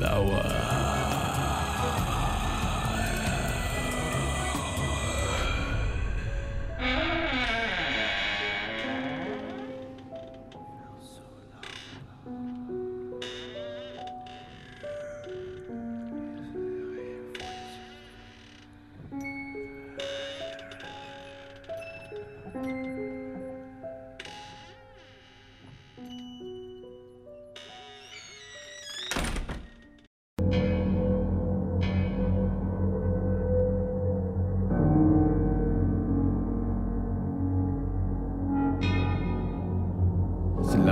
[0.00, 0.95] lawan.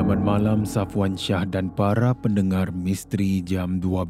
[0.04, 4.04] Selamat malam Safwan Shah dan para pendengar Misteri Jam 12.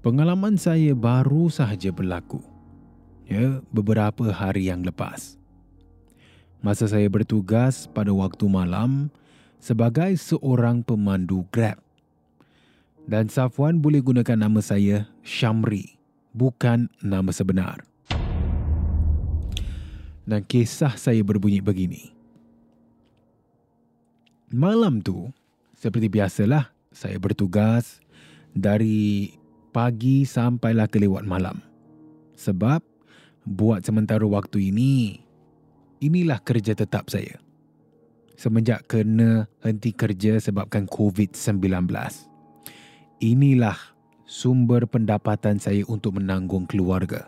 [0.00, 2.40] Pengalaman saya baru sahaja berlaku.
[3.28, 5.36] Ya, beberapa hari yang lepas.
[6.64, 9.12] Masa saya bertugas pada waktu malam
[9.60, 11.84] sebagai seorang pemandu Grab.
[13.04, 16.00] Dan Safwan boleh gunakan nama saya Syamri,
[16.32, 17.84] bukan nama sebenar.
[20.24, 22.11] Dan kisah saya berbunyi begini.
[24.52, 25.32] Malam tu,
[25.72, 28.04] seperti biasalah, saya bertugas
[28.52, 29.32] dari
[29.72, 31.56] pagi sampailah ke lewat malam.
[32.36, 32.84] Sebab
[33.48, 35.24] buat sementara waktu ini,
[36.04, 37.40] inilah kerja tetap saya.
[38.36, 41.88] Semenjak kena henti kerja sebabkan COVID-19.
[43.24, 43.80] Inilah
[44.28, 47.24] sumber pendapatan saya untuk menanggung keluarga.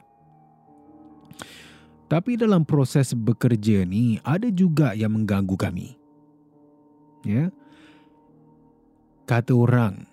[2.04, 6.03] Tapi dalam proses bekerja ni, ada juga yang mengganggu kami
[7.24, 7.48] ya.
[9.24, 10.04] Kata orang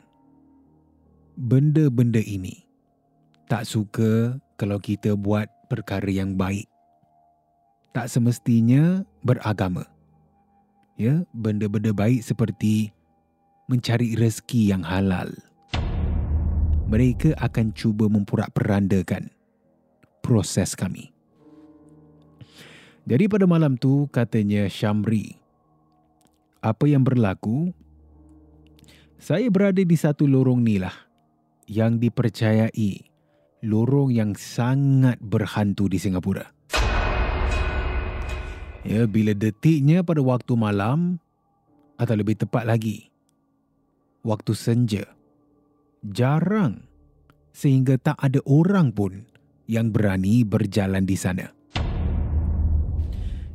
[1.36, 2.64] benda-benda ini
[3.52, 6.72] tak suka kalau kita buat perkara yang baik.
[7.92, 9.84] Tak semestinya beragama.
[10.96, 12.96] Ya benda-benda baik seperti
[13.68, 15.28] mencari rezeki yang halal.
[16.88, 19.32] Mereka akan cuba memporak-perandakan
[20.24, 21.12] proses kami.
[23.08, 25.41] Jadi pada malam tu katanya Syamri
[26.62, 27.74] apa yang berlaku,
[29.18, 30.94] saya berada di satu lorong ni lah
[31.66, 33.12] yang dipercayai
[33.66, 36.50] lorong yang sangat berhantu di Singapura.
[38.82, 41.22] Ya, bila detiknya pada waktu malam
[42.02, 43.14] atau lebih tepat lagi,
[44.26, 45.06] waktu senja,
[46.02, 46.90] jarang
[47.54, 49.22] sehingga tak ada orang pun
[49.70, 51.54] yang berani berjalan di sana.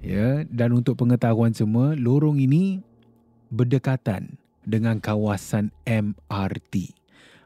[0.06, 2.79] Ya, dan untuk pengetahuan semua, lorong ini
[3.51, 6.93] berdekatan dengan kawasan MRT.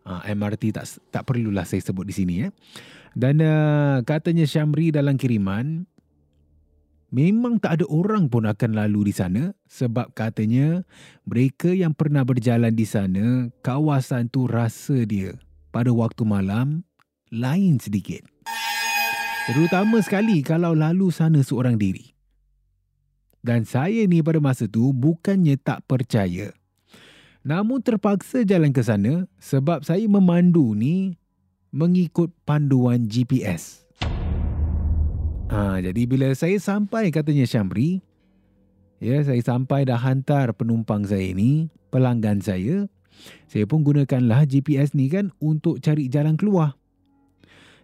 [0.09, 2.49] Uh, MRT tak tak perlulah saya sebut di sini ya.
[3.13, 5.85] Dan uh, katanya Syamri dalam kiriman
[7.11, 10.87] memang tak ada orang pun akan lalu di sana sebab katanya
[11.27, 15.35] mereka yang pernah berjalan di sana kawasan tu rasa dia
[15.75, 16.87] pada waktu malam
[17.35, 18.27] lain sedikit.
[19.51, 22.20] Terutama sekali kalau lalu sana seorang diri.
[23.41, 26.53] Dan saya ni pada masa tu bukannya tak percaya.
[27.41, 31.17] Namun terpaksa jalan ke sana sebab saya memandu ni
[31.73, 33.89] mengikut panduan GPS.
[35.51, 38.05] Ha, jadi bila saya sampai katanya Syamri,
[39.03, 42.87] ya saya sampai dah hantar penumpang saya ni, pelanggan saya,
[43.49, 46.80] saya pun gunakanlah GPS ni kan untuk cari jalan keluar.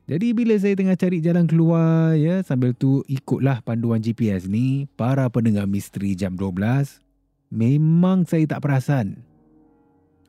[0.06, 5.26] Jadi bila saya tengah cari jalan keluar ya sambil tu ikutlah panduan GPS ni para
[5.26, 7.03] pendengar misteri jam 12
[7.50, 9.26] memang saya tak perasan.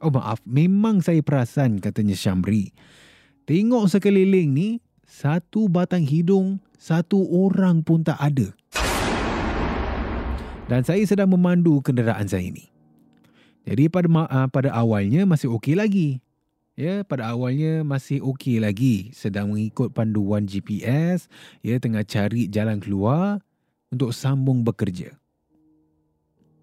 [0.02, 2.74] Oh maaf, memang saya perasan katanya Syamri.
[3.46, 8.50] Tengok sekeliling ni satu batang hidung satu orang pun tak ada.
[10.66, 12.66] Dan saya sedang memandu kenderaan saya ini.
[13.70, 16.18] Jadi pada uh, pada awalnya masih okey lagi.
[16.78, 21.26] Ya, pada awalnya masih okey lagi sedang mengikut panduan GPS,
[21.66, 23.42] ya tengah cari jalan keluar
[23.90, 25.18] untuk sambung bekerja.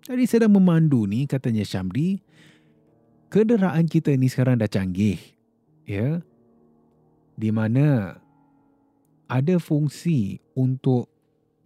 [0.07, 2.23] Jadi sedang memandu ni katanya Syamri,
[3.27, 5.19] kenderaan kita ni sekarang dah canggih.
[5.83, 6.23] Ya.
[7.35, 8.15] Di mana
[9.27, 11.11] ada fungsi untuk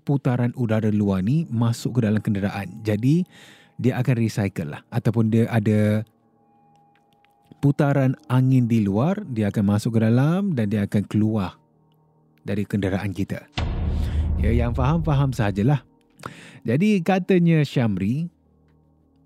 [0.09, 2.81] putaran udara luar ni masuk ke dalam kenderaan.
[2.81, 3.29] Jadi
[3.77, 6.01] dia akan recycle lah ataupun dia ada
[7.59, 11.59] putaran angin di luar dia akan masuk ke dalam dan dia akan keluar
[12.47, 13.45] dari kenderaan kita.
[14.39, 15.83] Ya yang faham-faham sajalah.
[16.63, 18.31] Jadi katanya Syamri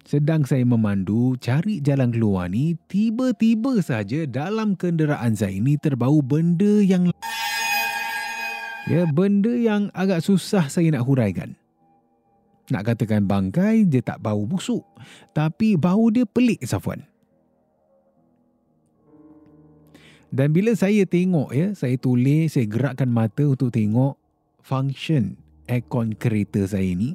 [0.03, 6.83] sedang saya memandu cari jalan keluar ni tiba-tiba saja dalam kenderaan saya ini terbau benda
[6.83, 7.13] yang
[8.91, 11.55] Ya, benda yang agak susah saya nak huraikan.
[12.67, 14.83] Nak katakan bangkai, dia tak bau busuk.
[15.31, 17.12] Tapi bau dia pelik, Safwan.
[20.33, 24.17] Dan bila saya tengok, ya, saya tulis, saya gerakkan mata untuk tengok
[24.65, 25.37] function
[25.69, 27.13] aircon kereta saya ni,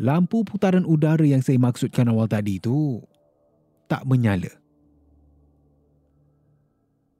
[0.00, 3.04] lampu putaran udara yang saya maksudkan awal tadi tu
[3.84, 4.48] tak menyala.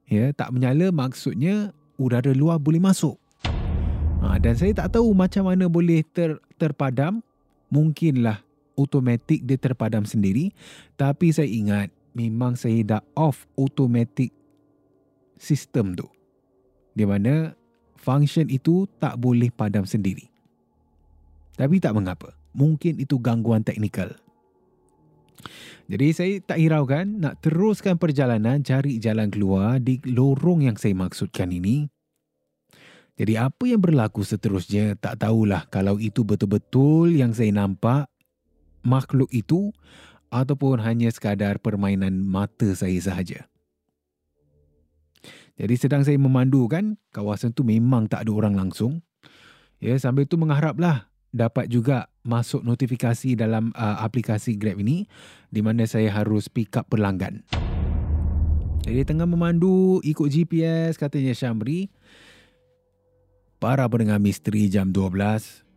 [0.09, 3.21] Ya, tak menyala maksudnya udara luar boleh masuk.
[4.25, 7.21] Ha, dan saya tak tahu macam mana boleh ter, terpadam.
[7.69, 8.41] Mungkinlah
[8.73, 10.49] automatik dia terpadam sendiri.
[10.97, 14.33] Tapi saya ingat memang saya dah off automatic
[15.39, 16.05] sistem tu.
[16.93, 17.55] Di mana
[17.95, 20.27] function itu tak boleh padam sendiri.
[21.55, 22.35] Tapi tak mengapa.
[22.51, 24.13] Mungkin itu gangguan teknikal.
[25.89, 31.49] Jadi saya tak hiraukan nak teruskan perjalanan cari jalan keluar di lorong yang saya maksudkan
[31.49, 31.89] ini
[33.19, 38.07] jadi apa yang berlaku seterusnya tak tahulah kalau itu betul-betul yang saya nampak
[38.79, 39.75] makhluk itu
[40.31, 43.48] ataupun hanya sekadar permainan mata saya sahaja.
[45.59, 49.03] Jadi sedang saya memandu kan, kawasan tu memang tak ada orang langsung.
[49.83, 55.03] Ya, sambil tu mengharaplah dapat juga masuk notifikasi dalam uh, aplikasi Grab ini
[55.51, 57.43] di mana saya harus pick up pelanggan.
[58.87, 61.91] Jadi tengah memandu ikut GPS katanya Syamri,
[63.59, 65.67] para pendengar misteri jam 12,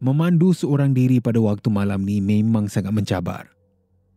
[0.00, 3.52] memandu seorang diri pada waktu malam ni memang sangat mencabar.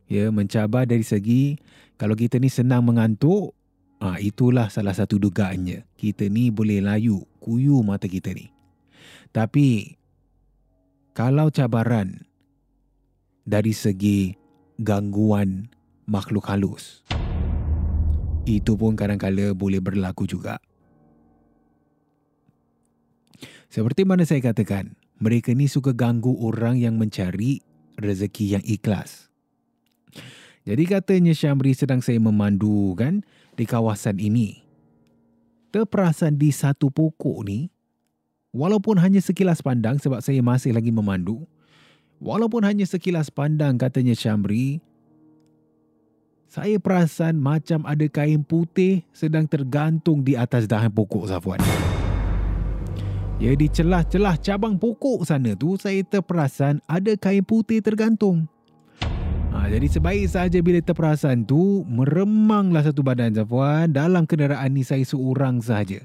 [0.08, 1.60] Ya, mencabar dari segi
[2.00, 3.52] kalau kita ni senang mengantuk,
[4.00, 5.88] ah itulah salah satu dugaannya.
[5.96, 8.52] Kita ni boleh layu, kuyu mata kita ni.
[9.32, 9.96] Tapi
[11.16, 12.24] kalau cabaran
[13.44, 14.36] dari segi
[14.80, 15.68] gangguan
[16.08, 17.04] makhluk halus,
[18.46, 20.62] itu pun kadang-kala boleh berlaku juga.
[23.68, 27.60] Seperti mana saya katakan, mereka ni suka ganggu orang yang mencari
[28.00, 29.28] rezeki yang ikhlas.
[30.66, 33.22] Jadi katanya Syamri sedang saya memandu kan
[33.56, 34.64] di kawasan ini.
[35.72, 37.68] Terperasan di satu pokok ni,
[38.56, 41.44] walaupun hanya sekilas pandang sebab saya masih lagi memandu,
[42.24, 44.80] walaupun hanya sekilas pandang katanya Syamri,
[46.48, 51.60] saya perasan macam ada kain putih sedang tergantung di atas dahan pokok Safwan.
[53.36, 58.48] Ya di celah-celah cabang pokok sana tu saya terperasan ada kain putih tergantung.
[59.56, 65.08] Ha, jadi sebaik saja bila terperasan tu meremanglah satu badan Zafwan dalam kenderaan ni saya
[65.08, 66.04] seorang saja.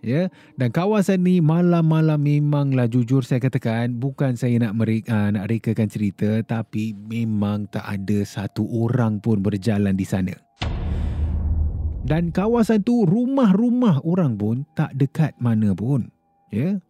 [0.00, 5.52] Ya, dan kawasan ni malam-malam memanglah jujur saya katakan bukan saya nak merik, uh, nak
[5.52, 10.32] rekakan cerita tapi memang tak ada satu orang pun berjalan di sana.
[12.06, 16.08] Dan kawasan tu rumah-rumah orang pun tak dekat mana pun.
[16.48, 16.80] Ya.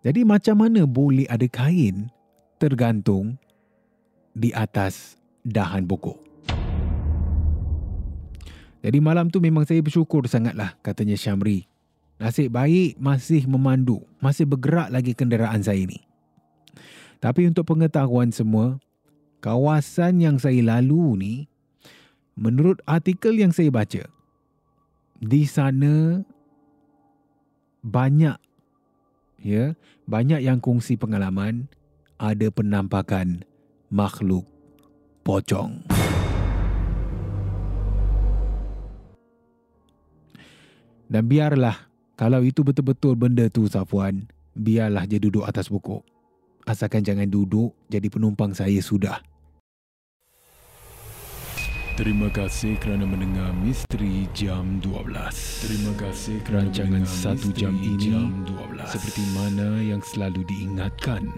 [0.00, 2.08] Jadi macam mana boleh ada kain
[2.60, 3.38] tergantung
[4.34, 6.18] di atas dahan pokok?
[8.84, 11.64] Jadi malam tu memang saya bersyukur sangatlah katanya Syamri.
[12.20, 16.04] Nasib baik masih memandu, masih bergerak lagi kenderaan saya ini.
[17.18, 18.78] Tapi untuk pengetahuan semua,
[19.40, 21.34] kawasan yang saya lalu ni
[22.34, 24.02] Menurut artikel yang saya baca,
[25.22, 26.26] di sana
[27.86, 28.34] banyak
[29.38, 29.78] ya,
[30.10, 31.70] banyak yang kongsi pengalaman
[32.18, 33.42] ada penampakan
[33.90, 34.46] makhluk
[35.26, 35.82] pocong.
[41.10, 46.02] Dan biarlah kalau itu betul-betul benda tu Safwan, biarlah je duduk atas pokok.
[46.64, 49.20] Asalkan jangan duduk jadi penumpang saya sudah.
[51.94, 55.06] Terima kasih kerana mendengar Misteri Jam 12.
[55.62, 58.98] Terima kasih kerana rancangan satu jam ini jam 12.
[58.98, 61.30] seperti mana yang selalu diingatkan.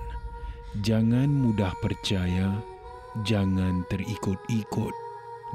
[0.85, 2.52] Jangan mudah percaya,
[3.25, 4.95] jangan terikut-ikut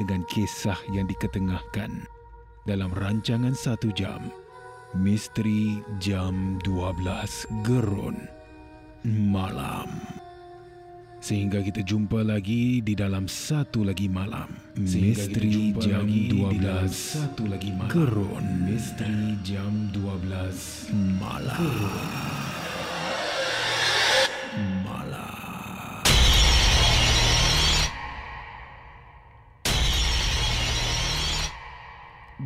[0.01, 2.10] dengan kisah yang diketengahkan
[2.66, 4.34] dalam rancangan satu jam.
[4.98, 8.18] Misteri Jam 12 Gerun
[9.06, 9.88] Malam.
[11.22, 14.50] Sehingga kita jumpa lagi di dalam satu lagi malam.
[14.74, 17.94] Misteri jam 12 satu lagi malam.
[17.94, 18.46] Gerun.
[18.66, 20.90] Misteri jam 12
[21.22, 21.62] malam.
[21.62, 22.50] Malam.